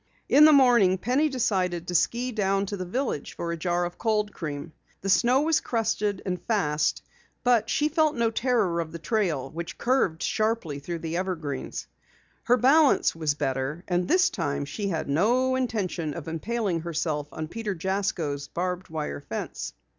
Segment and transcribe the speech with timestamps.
[0.27, 3.99] In the morning Penny decided to ski down to the village for a jar of
[3.99, 4.73] cold cream.
[5.01, 7.03] The snow was crusted and fast
[7.43, 11.85] but she felt no terror of the trail which curved sharply through the evergreens.
[12.45, 17.47] Her balance was better, and this time she had no intention of impaling herself on
[17.47, 19.71] Peter Jasko's barbed wire fence.